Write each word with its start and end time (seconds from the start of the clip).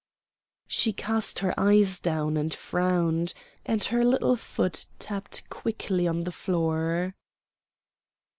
She 0.67 0.93
cast 0.93 1.37
her 1.37 1.53
eyes 1.59 1.99
down 1.99 2.35
and 2.35 2.51
frowned, 2.51 3.35
and 3.67 3.83
her 3.83 4.03
little 4.03 4.35
foot 4.35 4.87
tapped 4.97 5.47
quickly 5.51 6.07
on 6.07 6.23
the 6.23 6.31
floor. 6.31 7.13